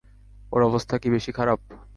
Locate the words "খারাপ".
1.31-1.59